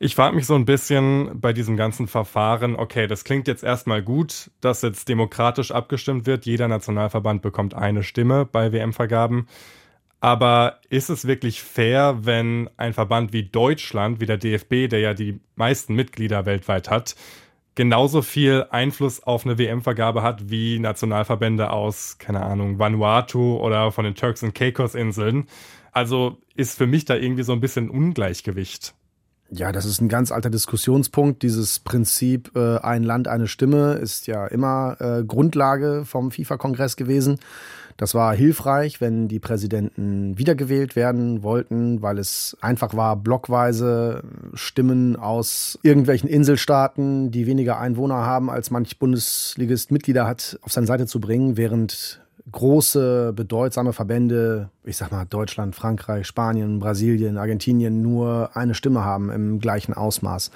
Ich 0.02 0.16
frage 0.16 0.34
mich 0.34 0.46
so 0.46 0.56
ein 0.56 0.64
bisschen 0.64 1.42
bei 1.42 1.52
diesem 1.52 1.76
ganzen 1.76 2.08
Verfahren, 2.08 2.78
okay, 2.78 3.06
das 3.06 3.26
klingt 3.26 3.50
jetzt 3.50 3.66
erstmal 3.66 4.02
gut, 4.02 4.50
dass 4.62 4.82
jetzt 4.82 5.10
demokratisch 5.10 5.72
abgestimmt 5.72 6.26
wird. 6.26 6.46
Jeder 6.46 6.70
Nationalverband 6.70 7.42
bekommt 7.42 7.74
eine 7.74 8.04
Stimme 8.04 8.46
bei 8.46 8.72
WM-Vergaben. 8.72 9.48
Aber 10.22 10.80
ist 10.90 11.10
es 11.10 11.28
wirklich 11.28 11.62
fair, 11.62 12.20
wenn 12.22 12.70
ein 12.78 12.94
Verband 12.94 13.34
wie 13.34 13.44
Deutschland, 13.44 14.22
wie 14.22 14.26
der 14.26 14.38
DFB, 14.38 14.88
der 14.90 15.00
ja 15.00 15.14
die 15.14 15.42
meisten 15.58 15.96
Mitglieder 15.96 16.46
weltweit 16.46 16.90
hat, 16.90 17.18
genauso 17.76 18.22
viel 18.22 18.68
Einfluss 18.72 19.22
auf 19.22 19.46
eine 19.46 19.58
WM-Vergabe 19.58 20.24
hat 20.24 20.50
wie 20.50 20.80
Nationalverbände 20.80 21.72
aus, 21.72 22.18
keine 22.20 22.42
Ahnung, 22.44 22.80
Vanuatu 22.80 23.58
oder 23.58 23.92
von 23.92 24.06
den 24.06 24.16
Turks 24.16 24.44
und 24.44 24.56
Caicos-Inseln? 24.56 25.48
Also 25.92 26.38
ist 26.56 26.78
für 26.78 26.88
mich 26.88 27.04
da 27.04 27.16
irgendwie 27.16 27.44
so 27.44 27.52
ein 27.52 27.62
bisschen 27.62 27.90
Ungleichgewicht. 27.90 28.94
Ja, 29.52 29.72
das 29.72 29.86
ist 29.86 30.00
ein 30.00 30.10
ganz 30.10 30.32
alter 30.32 30.52
Diskussionspunkt. 30.52 31.42
Dieses 31.42 31.80
Prinzip 31.80 32.52
äh, 32.56 32.78
ein 32.78 33.04
Land, 33.04 33.28
eine 33.28 33.48
Stimme 33.48 33.94
ist 33.94 34.28
ja 34.28 34.46
immer 34.46 34.98
äh, 35.00 35.24
Grundlage 35.24 36.04
vom 36.06 36.30
FIFA-Kongress 36.32 36.96
gewesen. 36.96 37.40
Das 37.98 38.14
war 38.14 38.34
hilfreich, 38.34 39.02
wenn 39.02 39.28
die 39.28 39.40
Präsidenten 39.40 40.38
wiedergewählt 40.38 40.96
werden 40.96 41.44
wollten, 41.44 42.02
weil 42.02 42.18
es 42.18 42.56
einfach 42.62 42.94
war, 42.94 43.18
blockweise 43.18 44.24
Stimmen 44.54 45.18
aus 45.18 45.78
irgendwelchen 45.84 46.30
Inselstaaten, 46.30 47.30
die 47.32 47.46
weniger 47.46 47.78
Einwohner 47.78 48.26
haben, 48.26 48.50
als 48.50 48.72
manch 48.72 49.00
Bundesligist 49.00 49.92
Mitglieder 49.92 50.28
hat, 50.28 50.58
auf 50.62 50.72
seine 50.72 50.88
Seite 50.88 51.08
zu 51.08 51.20
bringen, 51.20 51.58
während 51.58 52.22
große, 52.52 53.34
bedeutsame 53.36 53.94
Verbände, 53.94 54.70
ich 54.84 54.98
sag 54.98 55.12
mal 55.12 55.26
Deutschland, 55.26 55.76
Frankreich, 55.76 56.28
Spanien, 56.28 56.80
Brasilien, 56.80 57.38
Argentinien, 57.38 58.02
nur 58.02 58.52
eine 58.56 58.74
Stimme 58.74 59.04
haben 59.04 59.30
im 59.30 59.60
gleichen 59.60 59.94
Ausmaß. 59.94 60.52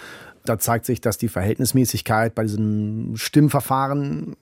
Da 0.46 0.60
zeigt 0.60 0.86
sich, 0.86 1.02
dass 1.02 1.18
die 1.18 1.30
Verhältnismäßigkeit 1.30 2.36
bei 2.36 2.44
diesem 2.44 3.16
Stimmverfahren 3.16 4.36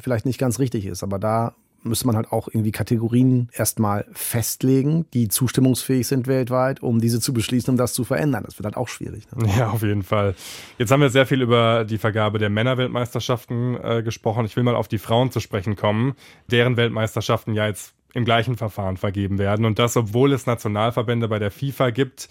vielleicht 0.00 0.26
nicht 0.26 0.38
ganz 0.38 0.58
richtig 0.58 0.86
ist. 0.86 1.02
Aber 1.02 1.18
da 1.18 1.54
müsste 1.82 2.06
man 2.06 2.16
halt 2.16 2.32
auch 2.32 2.48
irgendwie 2.48 2.72
Kategorien 2.72 3.48
erstmal 3.52 4.06
festlegen, 4.12 5.06
die 5.14 5.28
zustimmungsfähig 5.28 6.06
sind 6.06 6.26
weltweit, 6.26 6.82
um 6.82 7.00
diese 7.00 7.20
zu 7.20 7.32
beschließen, 7.32 7.70
um 7.70 7.76
das 7.76 7.92
zu 7.92 8.04
verändern. 8.04 8.44
Das 8.44 8.58
wird 8.58 8.64
halt 8.64 8.76
auch 8.76 8.88
schwierig. 8.88 9.26
Ne? 9.34 9.50
Ja, 9.56 9.70
auf 9.70 9.82
jeden 9.82 10.02
Fall. 10.02 10.34
Jetzt 10.78 10.90
haben 10.90 11.00
wir 11.00 11.10
sehr 11.10 11.26
viel 11.26 11.42
über 11.42 11.84
die 11.84 11.98
Vergabe 11.98 12.38
der 12.38 12.50
Männerweltmeisterschaften 12.50 13.78
äh, 13.82 14.02
gesprochen. 14.02 14.44
Ich 14.44 14.56
will 14.56 14.62
mal 14.62 14.76
auf 14.76 14.88
die 14.88 14.98
Frauen 14.98 15.30
zu 15.30 15.40
sprechen 15.40 15.76
kommen, 15.76 16.14
deren 16.50 16.76
Weltmeisterschaften 16.76 17.54
ja 17.54 17.66
jetzt 17.66 17.94
im 18.12 18.24
gleichen 18.24 18.56
Verfahren 18.56 18.96
vergeben 18.96 19.38
werden. 19.38 19.64
Und 19.64 19.78
das, 19.78 19.96
obwohl 19.96 20.32
es 20.32 20.46
Nationalverbände 20.46 21.28
bei 21.28 21.38
der 21.38 21.50
FIFA 21.50 21.90
gibt, 21.90 22.28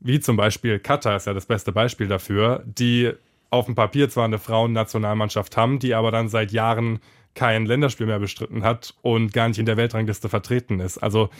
wie 0.00 0.20
zum 0.20 0.36
Beispiel 0.36 0.78
Katar 0.78 1.16
ist 1.16 1.26
ja 1.26 1.34
das 1.34 1.46
beste 1.46 1.72
Beispiel 1.72 2.08
dafür, 2.08 2.62
die 2.64 3.12
auf 3.50 3.66
dem 3.66 3.74
Papier 3.74 4.08
zwar 4.10 4.24
eine 4.24 4.38
Frauennationalmannschaft 4.38 5.56
haben, 5.56 5.78
die 5.78 5.94
aber 5.94 6.10
dann 6.10 6.28
seit 6.28 6.52
Jahren 6.52 7.00
kein 7.38 7.66
Länderspiel 7.66 8.06
mehr 8.06 8.18
bestritten 8.18 8.64
hat 8.64 8.94
und 9.00 9.32
gar 9.32 9.46
nicht 9.46 9.60
in 9.60 9.66
der 9.66 9.76
Weltrangliste 9.76 10.28
vertreten 10.28 10.80
ist. 10.80 10.98
Also 10.98 11.30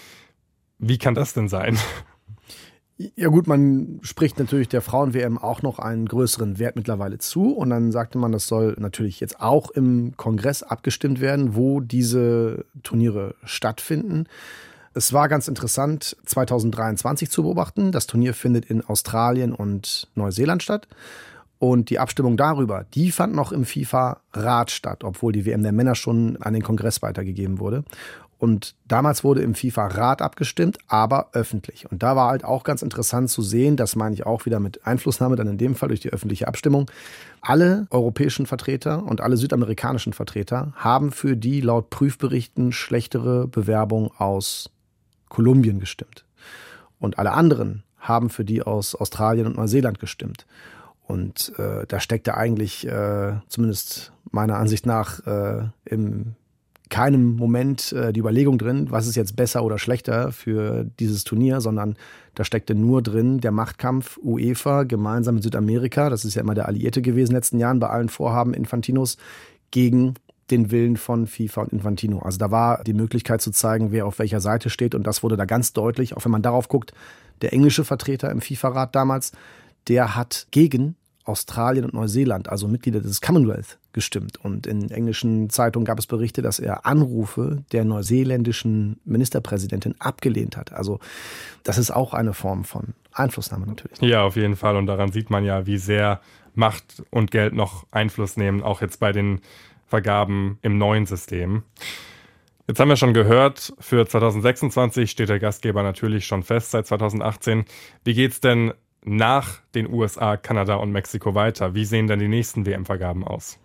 wie 0.79 0.97
kann 0.97 1.17
das 1.17 1.35
denn 1.35 1.49
sein? 1.49 1.77
Ja 3.17 3.29
gut, 3.29 3.49
man 3.49 3.99
spricht 4.03 4.39
natürlich 4.39 4.69
der 4.69 4.81
Frauen-WM 4.81 5.39
auch 5.39 5.63
noch 5.63 5.81
einen 5.81 6.07
größeren 6.07 6.61
Wert 6.61 6.77
mittlerweile 6.77 7.19
zu 7.19 7.53
und 7.53 7.71
dann 7.71 7.91
sagte 7.91 8.17
man, 8.17 8.31
das 8.31 8.47
soll 8.47 8.77
natürlich 8.79 9.19
jetzt 9.19 9.41
auch 9.41 9.71
im 9.71 10.17
Kongress 10.17 10.63
abgestimmt 10.63 11.21
werden, 11.21 11.57
wo 11.57 11.81
diese 11.81 12.65
Turniere 12.85 13.35
stattfinden. 13.43 14.27
Es 14.95 15.13
war 15.13 15.29
ganz 15.29 15.49
interessant, 15.49 16.17
2023 16.27 17.29
zu 17.29 17.43
beobachten. 17.43 17.91
Das 17.91 18.07
Turnier 18.07 18.35
findet 18.35 18.67
in 18.67 18.85
Australien 18.85 19.53
und 19.53 20.09
Neuseeland 20.15 20.63
statt. 20.63 20.87
Und 21.59 21.91
die 21.91 21.99
Abstimmung 21.99 22.37
darüber, 22.37 22.85
die 22.95 23.11
fand 23.11 23.35
noch 23.35 23.51
im 23.51 23.65
FIFA-Rat 23.65 24.71
statt, 24.71 25.03
obwohl 25.03 25.33
die 25.33 25.45
WM 25.45 25.63
der 25.63 25.73
Männer 25.73 25.95
schon 25.95 26.37
an 26.41 26.53
den 26.53 26.63
Kongress 26.63 27.03
weitergegeben 27.03 27.59
wurde. 27.59 27.85
Und 28.39 28.77
damals 28.87 29.25
wurde 29.25 29.43
im 29.43 29.57
FIFA-Rat 29.57 30.23
abgestimmt, 30.23 30.79
aber 30.87 31.31
öffentlich. 31.33 31.91
Und 31.91 32.05
da 32.05 32.15
war 32.15 32.29
halt 32.29 32.45
auch 32.45 32.63
ganz 32.63 32.83
interessant 32.83 33.31
zu 33.31 33.43
sehen, 33.43 33.77
das 33.77 33.97
meine 33.97 34.15
ich 34.15 34.25
auch 34.25 34.47
wieder 34.47 34.61
mit 34.61 34.87
Einflussnahme, 34.87 35.35
dann 35.35 35.49
in 35.49 35.59
dem 35.59 35.75
Fall 35.75 35.89
durch 35.89 35.99
die 35.99 36.11
öffentliche 36.11 36.47
Abstimmung. 36.47 36.89
Alle 37.41 37.89
europäischen 37.91 38.47
Vertreter 38.47 39.03
und 39.03 39.21
alle 39.21 39.37
südamerikanischen 39.37 40.13
Vertreter 40.13 40.73
haben 40.77 41.11
für 41.11 41.37
die 41.37 41.61
laut 41.61 41.91
Prüfberichten 41.91 42.71
schlechtere 42.71 43.49
Bewerbung 43.49 44.13
aus 44.19 44.71
Kolumbien 45.29 45.81
gestimmt. 45.81 46.25
Und 47.01 47.19
alle 47.19 47.33
anderen 47.33 47.83
haben 47.99 48.31
für 48.31 48.45
die 48.45 48.63
aus 48.63 48.95
Australien 48.95 49.49
und 49.49 49.57
Neuseeland 49.57 49.99
gestimmt. 49.99 50.47
Und 51.09 51.55
äh, 51.59 51.87
da 51.89 52.01
steckte 52.01 52.37
eigentlich, 52.37 52.87
äh, 52.87 53.33
zumindest 53.49 54.13
meiner 54.31 54.59
Ansicht 54.59 54.85
nach, 54.85 55.27
äh, 55.27 55.63
in 55.87 56.37
keinem 56.91 57.37
Moment 57.37 57.93
äh, 57.93 58.13
die 58.13 58.21
Überlegung 58.21 58.59
drin, 58.59 58.89
was 58.91 59.07
ist 59.07 59.17
jetzt 59.17 59.35
besser 59.35 59.65
oder 59.65 59.79
schlechter 59.79 60.33
für 60.33 60.85
dieses 61.01 61.25
Turnier, 61.25 61.63
sondern 61.63 61.97
da 62.35 62.45
steckte 62.45 62.75
nur 62.75 63.03
drin 63.03 63.41
der 63.41 63.53
Machtkampf 63.53 64.19
UEFA 64.23 64.85
gemeinsam 64.85 65.37
mit 65.37 65.45
Südamerika, 65.45 66.11
das 66.11 66.27
ist 66.27 66.35
ja 66.35 66.43
immer 66.43 66.55
der 66.55 66.69
Alliierte 66.69 67.01
gewesen 67.01 67.31
in 67.31 67.35
den 67.35 67.39
letzten 67.39 67.59
Jahren 67.59 67.81
bei 67.81 67.89
allen 67.89 68.11
Vorhaben 68.11 68.53
Infantinos, 68.53 69.17
gegen 69.71 70.15
den 70.51 70.71
Willen 70.71 70.97
von 70.97 71.27
FIFA 71.27 71.63
und 71.63 71.73
Infantino. 71.73 72.21
Also 72.21 72.39
da 72.39 72.51
war 72.51 72.85
die 72.85 72.95
Möglichkeit 72.95 73.41
zu 73.41 73.51
zeigen, 73.51 73.93
wer 73.93 74.07
auf 74.07 74.19
welcher 74.19 74.41
Seite 74.41 74.71
steht 74.71 74.95
und 74.95 75.07
das 75.07 75.23
wurde 75.23 75.37
da 75.37 75.47
ganz 75.47 75.73
deutlich, 75.73 76.17
auch 76.17 76.25
wenn 76.25 76.33
man 76.33 76.43
darauf 76.43 76.69
guckt, 76.69 76.93
der 77.41 77.53
englische 77.55 77.85
Vertreter 77.85 78.31
im 78.31 78.41
FIFA-Rat 78.41 78.95
damals, 78.95 79.33
der 79.89 80.15
hat 80.15 80.47
gegen 80.51 80.97
Australien 81.29 81.85
und 81.85 81.95
Neuseeland, 81.95 82.49
also 82.49 82.67
Mitglieder 82.69 83.01
des 83.01 83.21
Commonwealth, 83.21 83.79
gestimmt. 83.93 84.43
Und 84.43 84.67
in 84.67 84.91
englischen 84.91 85.51
Zeitungen 85.51 85.85
gab 85.85 85.99
es 85.99 86.07
Berichte, 86.07 86.41
dass 86.41 86.59
er 86.59 86.87
Anrufe 86.87 87.65
der 87.73 87.85
neuseeländischen 87.85 88.99
Ministerpräsidentin 89.05 89.95
abgelehnt 89.99 90.57
hat. 90.57 90.73
Also 90.73 91.01
das 91.65 91.77
ist 91.77 91.91
auch 91.91 92.15
eine 92.15 92.33
Form 92.33 92.65
von 92.65 92.95
Einflussnahme 93.13 93.67
natürlich. 93.67 94.01
Ja, 94.01 94.23
auf 94.23 94.37
jeden 94.37 94.57
Fall. 94.57 94.77
Und 94.77 94.87
daran 94.87 95.13
sieht 95.13 95.29
man 95.29 95.45
ja, 95.45 95.67
wie 95.67 95.77
sehr 95.77 96.21
Macht 96.55 97.03
und 97.11 97.31
Geld 97.31 97.53
noch 97.53 97.87
Einfluss 97.91 98.37
nehmen, 98.37 98.63
auch 98.63 98.81
jetzt 98.81 98.99
bei 98.99 99.13
den 99.13 99.41
Vergaben 99.87 100.59
im 100.63 100.79
neuen 100.79 101.07
System. 101.07 101.63
Jetzt 102.67 102.81
haben 102.81 102.89
wir 102.89 102.97
schon 102.97 103.15
gehört, 103.15 103.73
für 103.79 104.07
2026 104.07 105.11
steht 105.11 105.29
der 105.29 105.39
Gastgeber 105.39 105.83
natürlich 105.83 106.27
schon 106.27 106.43
fest 106.43 106.73
seit 106.73 106.87
2018. 106.87 107.65
Wie 108.05 108.15
geht 108.15 108.33
es 108.33 108.41
denn 108.41 108.73
nach 109.09 109.61
den 109.75 109.93
USA, 109.93 110.37
Kanada 110.37 110.77
und 110.77 110.93
Mexiko 110.93 111.35
weiter? 111.35 111.75
Wie 111.75 111.85
sehen 111.85 112.07
denn 112.07 112.19
die 112.19 112.29
nächsten 112.29 112.67
WM-Vergaben 112.67 113.25
aus? 113.25 113.59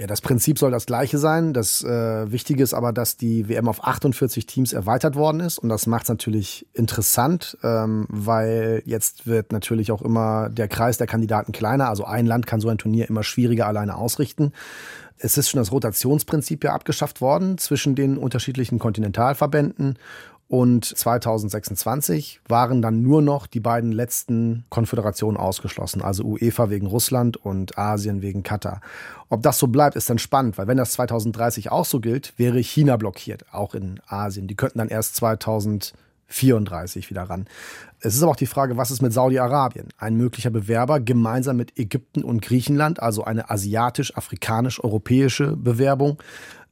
Ja, 0.00 0.06
das 0.06 0.22
Prinzip 0.22 0.58
soll 0.58 0.70
das 0.70 0.86
gleiche 0.86 1.18
sein. 1.18 1.52
Das 1.52 1.84
äh, 1.84 2.32
Wichtige 2.32 2.62
ist 2.62 2.72
aber, 2.72 2.90
dass 2.90 3.18
die 3.18 3.50
WM 3.50 3.68
auf 3.68 3.84
48 3.84 4.46
Teams 4.46 4.72
erweitert 4.72 5.14
worden 5.14 5.40
ist. 5.40 5.58
Und 5.58 5.68
das 5.68 5.86
macht 5.86 6.04
es 6.04 6.08
natürlich 6.08 6.66
interessant, 6.72 7.58
ähm, 7.62 8.06
weil 8.08 8.82
jetzt 8.86 9.26
wird 9.26 9.52
natürlich 9.52 9.92
auch 9.92 10.00
immer 10.00 10.48
der 10.48 10.68
Kreis 10.68 10.96
der 10.96 11.06
Kandidaten 11.06 11.52
kleiner. 11.52 11.90
Also 11.90 12.04
ein 12.04 12.24
Land 12.24 12.46
kann 12.46 12.62
so 12.62 12.70
ein 12.70 12.78
Turnier 12.78 13.10
immer 13.10 13.22
schwieriger 13.22 13.66
alleine 13.66 13.96
ausrichten. 13.96 14.52
Es 15.18 15.36
ist 15.36 15.50
schon 15.50 15.58
das 15.58 15.70
Rotationsprinzip 15.70 16.64
ja 16.64 16.72
abgeschafft 16.72 17.20
worden 17.20 17.58
zwischen 17.58 17.94
den 17.94 18.16
unterschiedlichen 18.16 18.78
Kontinentalverbänden. 18.78 19.98
Und 20.50 20.84
2026 20.84 22.40
waren 22.48 22.82
dann 22.82 23.02
nur 23.02 23.22
noch 23.22 23.46
die 23.46 23.60
beiden 23.60 23.92
letzten 23.92 24.64
Konföderationen 24.68 25.36
ausgeschlossen, 25.36 26.02
also 26.02 26.24
UEFA 26.24 26.70
wegen 26.70 26.88
Russland 26.88 27.36
und 27.36 27.78
Asien 27.78 28.20
wegen 28.20 28.42
Katar. 28.42 28.80
Ob 29.28 29.44
das 29.44 29.58
so 29.58 29.68
bleibt, 29.68 29.94
ist 29.94 30.10
dann 30.10 30.18
spannend, 30.18 30.58
weil 30.58 30.66
wenn 30.66 30.76
das 30.76 30.90
2030 30.90 31.70
auch 31.70 31.84
so 31.84 32.00
gilt, 32.00 32.32
wäre 32.36 32.58
China 32.58 32.96
blockiert, 32.96 33.44
auch 33.52 33.76
in 33.76 34.00
Asien. 34.08 34.48
Die 34.48 34.56
könnten 34.56 34.78
dann 34.78 34.88
erst 34.88 35.14
2034 35.14 37.10
wieder 37.10 37.22
ran. 37.22 37.46
Es 38.00 38.16
ist 38.16 38.22
aber 38.24 38.32
auch 38.32 38.36
die 38.36 38.46
Frage, 38.46 38.76
was 38.76 38.90
ist 38.90 39.02
mit 39.02 39.12
Saudi-Arabien? 39.12 39.86
Ein 39.98 40.16
möglicher 40.16 40.50
Bewerber 40.50 40.98
gemeinsam 40.98 41.58
mit 41.58 41.78
Ägypten 41.78 42.24
und 42.24 42.42
Griechenland, 42.42 43.00
also 43.00 43.22
eine 43.22 43.50
asiatisch-afrikanisch-europäische 43.50 45.56
Bewerbung, 45.56 46.20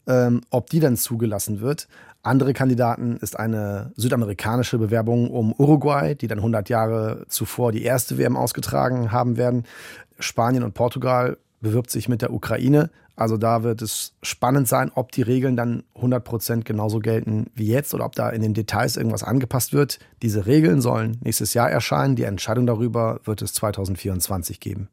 ähm, 0.09 0.41
ob 0.51 0.71
die 0.71 0.81
dann 0.81 0.97
zugelassen 0.97 1.61
wird. 1.61 1.87
Andere 2.23 2.53
Kandidaten 2.53 3.17
ist 3.19 3.39
eine 3.39 3.93
südamerikanische 3.97 4.79
Bewerbung 4.79 5.31
um 5.31 5.53
Uruguay, 5.53 6.15
die 6.15 6.27
dann 6.27 6.39
100 6.39 6.69
Jahre 6.69 7.25
zuvor 7.29 7.71
die 7.71 7.85
erste 7.85 8.19
WM 8.19 8.37
ausgetragen 8.37 9.13
haben 9.13 9.37
werden. 9.37 9.65
Spanien 10.19 10.65
und 10.65 10.75
Portugal 10.75 11.39
bewirbt 11.61 11.91
sich 11.91 12.09
mit 12.09 12.23
der 12.23 12.33
Ukraine. 12.33 12.91
Also 13.15 13.37
da 13.37 13.63
wird 13.63 13.83
es 13.83 14.15
spannend 14.23 14.69
sein, 14.69 14.93
ob 14.95 15.11
die 15.13 15.23
Regeln 15.23 15.57
dann 15.57 15.83
100 15.97 16.23
Prozent 16.25 16.65
genauso 16.65 17.01
gelten 17.01 17.51
wie 17.55 17.67
jetzt 17.67 17.93
oder 17.95 18.05
ob 18.05 18.15
da 18.15 18.31
in 18.31 18.43
den 18.43 18.55
Details 18.55 18.97
irgendwas 18.97 19.25
angepasst 19.25 19.73
wird. 19.73 19.99
Diese 20.23 20.47
Regeln 20.47 20.81
sollen 20.81 21.19
nächstes 21.23 21.55
Jahr 21.55 21.71
erscheinen. 21.71 22.15
Die 22.15 22.23
Entscheidung 22.25 22.67
darüber 22.67 23.21
wird 23.25 23.43
es 23.43 23.55
2024 23.55 24.61
geben. 24.61 24.89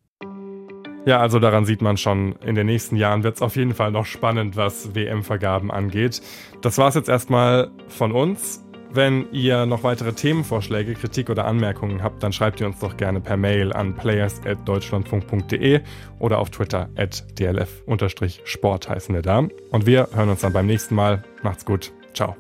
Ja, 1.05 1.19
also 1.19 1.39
daran 1.39 1.65
sieht 1.65 1.81
man 1.81 1.97
schon, 1.97 2.35
in 2.43 2.55
den 2.55 2.65
nächsten 2.65 2.95
Jahren 2.95 3.23
wird 3.23 3.35
es 3.35 3.41
auf 3.41 3.55
jeden 3.55 3.75
Fall 3.75 3.91
noch 3.91 4.05
spannend, 4.05 4.57
was 4.57 4.95
WM-Vergaben 4.95 5.71
angeht. 5.71 6.21
Das 6.61 6.77
war 6.79 6.87
es 6.87 6.95
jetzt 6.95 7.09
erstmal 7.09 7.69
von 7.87 8.11
uns. 8.11 8.61
Wenn 8.91 9.31
ihr 9.33 9.65
noch 9.65 9.83
weitere 9.83 10.13
Themenvorschläge, 10.13 10.93
Kritik 10.93 11.29
oder 11.29 11.45
Anmerkungen 11.45 12.01
habt, 12.01 12.23
dann 12.23 12.31
schreibt 12.31 12.61
ihr 12.61 12.67
uns 12.67 12.79
doch 12.79 12.95
gerne 12.95 13.19
per 13.19 13.35
Mail 13.35 13.73
an 13.73 13.93
players.deutschlandfunk.de 13.93 15.81
oder 16.19 16.39
auf 16.39 16.49
Twitter 16.49 16.89
at 16.95 17.25
dlf-sport 17.37 18.89
heißen 18.89 19.13
wir 19.13 19.21
da. 19.21 19.39
Und 19.71 19.85
wir 19.85 20.07
hören 20.13 20.29
uns 20.29 20.41
dann 20.41 20.53
beim 20.53 20.65
nächsten 20.65 20.95
Mal. 20.95 21.23
Macht's 21.43 21.65
gut. 21.65 21.91
Ciao. 22.13 22.37